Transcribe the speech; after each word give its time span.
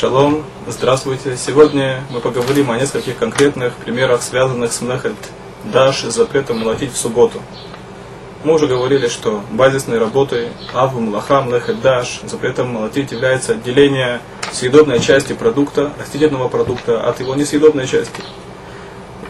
Шалом, 0.00 0.44
здравствуйте. 0.66 1.36
Сегодня 1.36 2.02
мы 2.08 2.20
поговорим 2.20 2.70
о 2.70 2.78
нескольких 2.78 3.18
конкретных 3.18 3.74
примерах, 3.74 4.22
связанных 4.22 4.72
с 4.72 4.80
млехет 4.80 5.12
даш 5.64 6.04
с 6.04 6.14
запретом 6.14 6.60
молотить 6.60 6.94
в 6.94 6.96
субботу. 6.96 7.42
Мы 8.42 8.54
уже 8.54 8.66
говорили, 8.66 9.08
что 9.08 9.42
базисной 9.50 9.98
работой 9.98 10.48
аву 10.72 11.00
млаха 11.00 11.42
млехет 11.42 11.82
даш 11.82 12.22
запретом 12.24 12.72
молотить 12.72 13.12
является 13.12 13.52
отделение 13.52 14.22
съедобной 14.52 15.00
части 15.00 15.34
продукта, 15.34 15.92
растительного 15.98 16.48
продукта 16.48 17.02
от 17.02 17.20
его 17.20 17.34
несъедобной 17.34 17.86
части. 17.86 18.22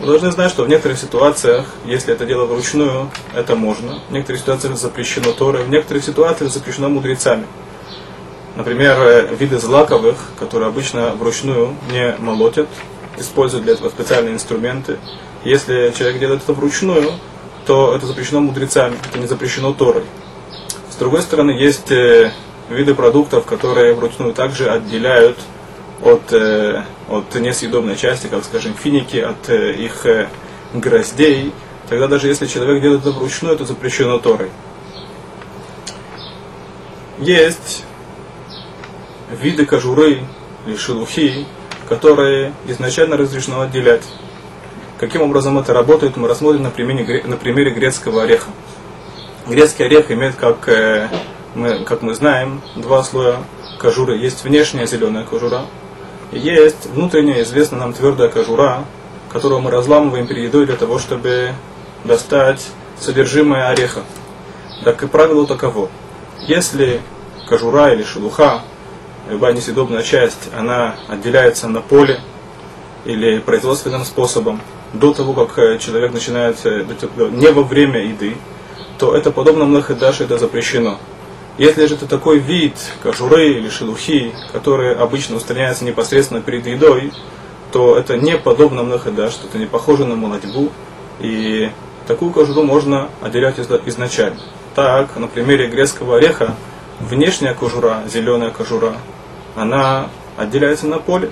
Вы 0.00 0.04
должны 0.04 0.30
знать, 0.32 0.50
что 0.50 0.64
в 0.64 0.68
некоторых 0.68 0.98
ситуациях, 0.98 1.64
если 1.86 2.12
это 2.12 2.26
дело 2.26 2.44
вручную, 2.44 3.10
это 3.34 3.56
можно. 3.56 4.00
В 4.10 4.12
некоторых 4.12 4.42
ситуациях 4.42 4.76
запрещено 4.76 5.32
Торой, 5.32 5.64
в 5.64 5.70
некоторых 5.70 6.04
ситуациях 6.04 6.52
запрещено 6.52 6.90
мудрецами. 6.90 7.46
Например, 8.58 8.98
э, 8.98 9.36
виды 9.36 9.56
злаковых, 9.56 10.16
которые 10.36 10.66
обычно 10.66 11.10
вручную 11.10 11.76
не 11.92 12.16
молотят, 12.18 12.66
используют 13.16 13.64
для 13.64 13.74
этого 13.74 13.88
специальные 13.88 14.34
инструменты. 14.34 14.98
Если 15.44 15.94
человек 15.96 16.18
делает 16.18 16.42
это 16.42 16.54
вручную, 16.54 17.12
то 17.66 17.94
это 17.94 18.06
запрещено 18.06 18.40
мудрецами, 18.40 18.96
это 19.08 19.20
не 19.20 19.28
запрещено 19.28 19.72
Торой. 19.74 20.02
С 20.90 20.96
другой 20.96 21.22
стороны, 21.22 21.52
есть 21.52 21.92
э, 21.92 22.32
виды 22.68 22.96
продуктов, 22.96 23.46
которые 23.46 23.94
вручную 23.94 24.34
также 24.34 24.68
отделяют 24.68 25.38
от, 26.02 26.32
э, 26.32 26.82
от 27.08 27.32
несъедобной 27.36 27.94
части, 27.94 28.26
как, 28.26 28.42
скажем, 28.42 28.74
финики, 28.74 29.18
от 29.18 29.48
их 29.50 30.04
гроздей. 30.74 31.52
Тогда 31.88 32.08
даже 32.08 32.26
если 32.26 32.46
человек 32.46 32.82
делает 32.82 33.02
это 33.02 33.12
вручную, 33.12 33.54
это 33.54 33.64
запрещено 33.64 34.18
Торой. 34.18 34.50
Есть 37.18 37.84
виды 39.30 39.66
кожуры 39.66 40.22
или 40.66 40.76
шелухи, 40.76 41.46
которые 41.88 42.52
изначально 42.66 43.16
разрешено 43.16 43.62
отделять. 43.62 44.02
Каким 44.98 45.22
образом 45.22 45.58
это 45.58 45.72
работает, 45.72 46.16
мы 46.16 46.28
рассмотрим 46.28 46.64
на 46.64 46.70
примере, 46.70 47.22
на 47.24 47.36
примере 47.36 47.70
грецкого 47.70 48.24
ореха. 48.24 48.50
Грецкий 49.46 49.84
орех 49.84 50.10
имеет, 50.10 50.34
как 50.34 50.68
э, 50.68 51.08
мы, 51.54 51.84
как 51.84 52.02
мы 52.02 52.14
знаем, 52.14 52.60
два 52.76 53.02
слоя 53.02 53.36
кожуры. 53.78 54.16
Есть 54.16 54.44
внешняя 54.44 54.86
зеленая 54.86 55.24
кожура, 55.24 55.62
и 56.32 56.38
есть 56.38 56.86
внутренняя, 56.86 57.42
известная 57.42 57.78
нам 57.78 57.92
твердая 57.92 58.28
кожура, 58.28 58.84
которую 59.30 59.60
мы 59.60 59.70
разламываем 59.70 60.26
перед 60.26 60.48
едой 60.48 60.66
для 60.66 60.76
того, 60.76 60.98
чтобы 60.98 61.52
достать 62.04 62.66
содержимое 62.98 63.68
ореха. 63.68 64.02
Так 64.84 65.02
и 65.02 65.06
правило 65.06 65.46
таково. 65.46 65.88
Если 66.40 67.00
кожура 67.48 67.92
или 67.92 68.02
шелуха 68.02 68.62
любая 69.28 69.52
несъедобная 69.52 70.02
часть, 70.02 70.50
она 70.56 70.96
отделяется 71.08 71.68
на 71.68 71.80
поле 71.80 72.20
или 73.04 73.38
производственным 73.38 74.04
способом 74.04 74.60
до 74.92 75.12
того, 75.12 75.32
как 75.34 75.58
э, 75.58 75.78
человек 75.78 76.12
начинает, 76.12 76.56
э, 76.64 76.84
не 77.30 77.50
во 77.50 77.62
время 77.62 78.04
еды, 78.04 78.36
то 78.98 79.14
это 79.14 79.30
подобно 79.30 79.64
млахедаше, 79.64 80.24
это 80.24 80.38
запрещено. 80.38 80.98
Если 81.58 81.86
же 81.86 81.94
это 81.94 82.06
такой 82.06 82.38
вид 82.38 82.74
кожуры 83.02 83.50
или 83.50 83.68
шелухи, 83.68 84.32
который 84.52 84.94
обычно 84.94 85.36
устраняется 85.36 85.84
непосредственно 85.84 86.40
перед 86.40 86.66
едой, 86.66 87.12
то 87.72 87.96
это 87.96 88.16
не 88.16 88.38
подобно 88.38 88.82
млахедаш, 88.82 89.38
это 89.44 89.58
не 89.58 89.66
похоже 89.66 90.04
на 90.04 90.14
молодьбу, 90.14 90.70
и 91.20 91.70
такую 92.06 92.32
кожуру 92.32 92.62
можно 92.62 93.08
отделять 93.20 93.58
изначально. 93.58 94.40
Так, 94.74 95.16
на 95.16 95.26
примере 95.26 95.66
грецкого 95.66 96.16
ореха, 96.16 96.54
внешняя 97.00 97.54
кожура, 97.54 98.02
зеленая 98.06 98.50
кожура, 98.50 98.94
она 99.58 100.08
отделяется 100.36 100.86
на 100.86 100.98
поле 100.98 101.30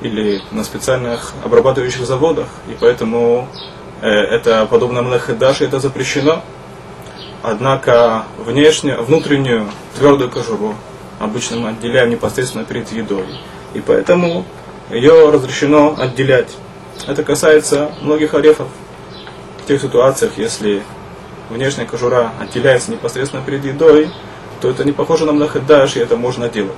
или 0.00 0.42
на 0.50 0.64
специальных 0.64 1.32
обрабатывающих 1.44 2.04
заводах, 2.04 2.48
и 2.68 2.76
поэтому 2.78 3.48
э, 4.02 4.08
это 4.08 4.66
подобно 4.66 5.02
млехедаши, 5.02 5.64
это 5.64 5.78
запрещено. 5.78 6.42
Однако 7.42 8.24
внешнюю, 8.38 9.02
внутреннюю 9.02 9.68
твердую 9.96 10.30
кожуру 10.30 10.74
обычно 11.18 11.58
мы 11.58 11.68
отделяем 11.70 12.10
непосредственно 12.10 12.64
перед 12.64 12.90
едой, 12.92 13.26
и 13.72 13.80
поэтому 13.80 14.44
ее 14.90 15.30
разрешено 15.30 15.94
отделять. 15.96 16.56
Это 17.06 17.22
касается 17.22 17.92
многих 18.02 18.34
орехов. 18.34 18.66
В 19.62 19.68
тех 19.68 19.80
ситуациях, 19.80 20.32
если 20.38 20.82
внешняя 21.48 21.86
кожура 21.86 22.32
отделяется 22.40 22.90
непосредственно 22.90 23.42
перед 23.44 23.64
едой, 23.64 24.10
то 24.60 24.68
это 24.68 24.84
не 24.84 24.92
похоже 24.92 25.24
на 25.24 25.32
млахедаш, 25.32 25.96
и 25.96 26.00
это 26.00 26.16
можно 26.16 26.48
делать. 26.48 26.72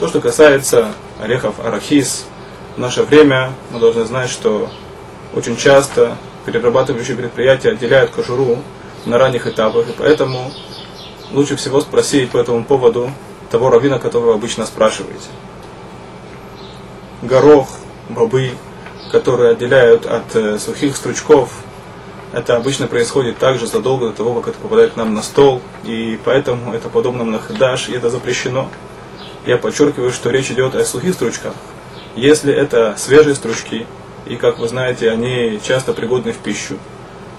То, 0.00 0.08
что 0.08 0.22
касается 0.22 0.94
орехов 1.20 1.60
арахис, 1.62 2.24
в 2.74 2.78
наше 2.78 3.02
время 3.02 3.52
мы 3.70 3.78
должны 3.78 4.06
знать, 4.06 4.30
что 4.30 4.70
очень 5.34 5.58
часто 5.58 6.16
перерабатывающие 6.46 7.14
предприятия 7.14 7.72
отделяют 7.72 8.10
кожуру 8.10 8.60
на 9.04 9.18
ранних 9.18 9.46
этапах, 9.46 9.90
и 9.90 9.92
поэтому 9.92 10.52
лучше 11.32 11.56
всего 11.56 11.82
спросить 11.82 12.30
по 12.30 12.38
этому 12.38 12.64
поводу 12.64 13.10
того 13.50 13.68
равина, 13.68 13.98
которого 13.98 14.32
обычно 14.32 14.64
спрашиваете. 14.64 15.28
Горох, 17.20 17.68
бобы, 18.08 18.52
которые 19.12 19.50
отделяют 19.50 20.06
от 20.06 20.34
э, 20.34 20.58
сухих 20.58 20.96
стручков, 20.96 21.52
это 22.32 22.56
обычно 22.56 22.86
происходит 22.86 23.36
также 23.36 23.66
задолго 23.66 24.08
до 24.08 24.12
того, 24.14 24.40
как 24.40 24.54
это 24.54 24.62
попадает 24.62 24.94
к 24.94 24.96
нам 24.96 25.12
на 25.12 25.20
стол, 25.20 25.60
и 25.84 26.18
поэтому 26.24 26.72
это 26.72 26.88
подобно 26.88 27.24
на 27.24 27.38
хедаш, 27.38 27.90
и 27.90 27.92
это 27.92 28.08
запрещено. 28.08 28.70
Я 29.46 29.56
подчеркиваю, 29.56 30.12
что 30.12 30.30
речь 30.30 30.50
идет 30.50 30.74
о 30.74 30.84
сухих 30.84 31.14
стручках. 31.14 31.54
Если 32.14 32.52
это 32.52 32.94
свежие 32.98 33.34
стручки, 33.34 33.86
и, 34.26 34.36
как 34.36 34.58
вы 34.58 34.68
знаете, 34.68 35.10
они 35.10 35.60
часто 35.62 35.92
пригодны 35.92 36.32
в 36.32 36.38
пищу, 36.38 36.76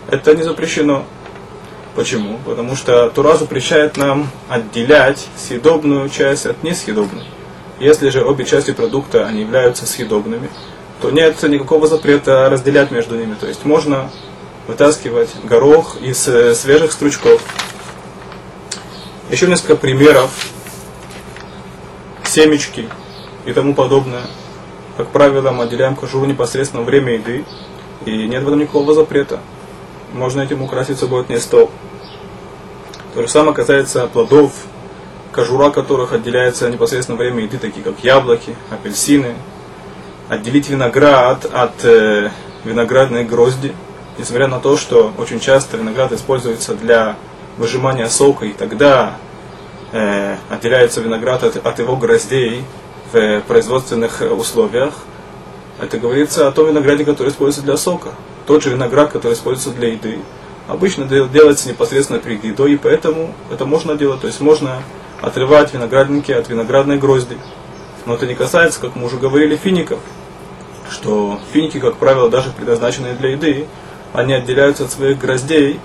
это 0.10 0.36
не 0.36 0.44
запрещено. 0.44 1.06
Почему? 1.96 2.40
Потому 2.46 2.76
что 2.76 3.10
Тура 3.10 3.36
запрещает 3.36 3.98
нам 3.98 4.30
отделять 4.50 5.28
съедобную 5.38 6.10
часть 6.10 6.46
от 6.46 6.64
несъедобной. 6.64 7.26
Если 7.80 8.10
же 8.10 8.24
обе 8.24 8.46
части 8.46 8.72
продукта 8.72 9.26
они 9.28 9.42
являются 9.42 9.86
съедобными, 9.86 10.50
то 11.02 11.12
нет 11.12 11.42
никакого 11.44 11.88
запрета 11.88 12.50
разделять 12.50 12.92
между 12.92 13.18
ними. 13.18 13.36
То 13.36 13.48
есть 13.48 13.66
можно 13.66 14.10
вытаскивать 14.68 15.30
горох 15.44 15.98
из 16.02 16.28
э, 16.28 16.56
свежих 16.56 16.92
стручков. 16.92 17.42
Еще 19.30 19.48
несколько 19.48 19.76
примеров 19.76 20.30
семечки 22.31 22.90
и 23.46 23.53
тому 23.53 23.75
подобное. 23.75 24.24
Как 24.97 25.09
правило, 25.09 25.52
мы 25.52 25.66
отделяем 25.66 25.96
кожуру 25.96 26.25
непосредственно 26.25 26.84
во 26.84 26.86
время 26.86 27.14
еды, 27.14 27.46
и 28.06 28.28
нет 28.28 28.44
в 28.44 28.47
этом 28.47 28.59
никакого 28.59 28.94
запрета. 28.94 29.40
Можно 30.14 30.41
этим 30.41 30.62
украсить 30.62 31.00
субботний 31.00 31.40
стол. 31.40 31.70
То 33.14 33.22
же 33.22 33.28
самое 33.28 33.53
касается 33.53 34.08
плодов, 34.08 34.53
кожура 35.31 35.70
которых 35.70 36.14
отделяется 36.14 36.70
непосредственно 36.70 37.18
во 37.18 37.24
время 37.24 37.44
еды, 37.44 37.58
такие 37.58 37.84
как 37.84 38.03
яблоки, 38.03 38.56
апельсины. 38.70 39.36
Отделить 40.30 40.70
виноград 40.70 41.46
от 41.52 41.84
э, 41.84 42.30
виноградной 42.64 43.25
грозди, 43.25 43.74
несмотря 44.18 44.47
на 44.47 44.59
то, 44.59 44.78
что 44.78 45.12
очень 45.18 45.41
часто 45.41 45.75
виноград 45.78 46.14
используется 46.14 46.74
для 46.75 47.18
выжимания 47.58 48.08
сока, 48.08 48.46
и 48.46 48.53
тогда 48.53 49.16
э, 49.91 50.38
отделяется 50.50 51.02
виноград 51.02 51.44
от, 51.44 51.66
от 51.66 51.79
его 51.79 51.96
гроздей 51.96 52.63
в 53.12 53.41
производственных 53.41 54.22
условиях, 54.22 54.94
это 55.81 55.97
говорится 55.97 56.47
о 56.47 56.52
том 56.52 56.68
винограде, 56.68 57.03
который 57.03 57.29
используется 57.29 57.63
для 57.63 57.75
сока. 57.75 58.09
Тот 58.46 58.62
же 58.62 58.69
виноград, 58.69 59.12
который 59.12 59.34
используется 59.34 59.78
для 59.78 59.94
еды, 59.94 60.19
обычно 60.68 61.06
делается 61.06 61.68
непосредственно 61.68 62.19
перед 62.19 62.44
едой, 62.44 62.74
и 62.74 62.78
поэтому 62.78 63.34
это 63.50 63.66
можно 63.66 63.96
делать. 63.96 64.22
То 64.22 64.28
есть 64.28 64.40
можно 64.41 64.84
отрывать 65.22 65.74
виноградники 65.74 66.31
от 66.31 66.50
виноградной 66.50 66.97
грозди. 66.97 67.38
Но 68.06 68.13
это 68.13 68.28
не 68.28 68.35
касается, 68.35 68.79
как 68.79 68.96
мы 68.96 69.06
уже 69.06 69.18
говорили, 69.18 69.55
фиников. 69.55 69.99
Что 70.90 71.40
финики, 71.52 71.79
как 71.79 71.96
правило, 71.96 72.29
даже 72.29 72.52
предназначенные 72.52 73.16
для 73.16 73.29
еды, 73.29 73.67
они 74.14 74.34
отделяются 74.34 74.84
от 74.84 74.91
своих 74.91 75.17
гроздей 75.17 75.79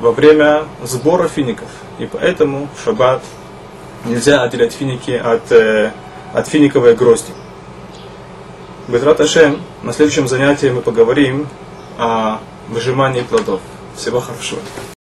во 0.00 0.10
время 0.10 0.64
сбора 0.82 1.28
фиников. 1.28 1.68
И 1.98 2.06
поэтому 2.06 2.68
в 2.76 2.84
шаббат 2.84 3.22
нельзя 4.06 4.42
отделять 4.42 4.72
финики 4.72 5.10
от, 5.10 5.50
э, 5.52 5.92
от 6.32 6.48
финиковой 6.48 6.94
грозди. 6.94 7.32
Безрат 8.88 9.20
Ашем, 9.20 9.60
на 9.82 9.92
следующем 9.92 10.28
занятии 10.28 10.68
мы 10.68 10.80
поговорим 10.80 11.48
о 11.98 12.38
выжимании 12.68 13.22
плодов. 13.22 13.60
Всего 13.96 14.20
хорошего. 14.20 14.60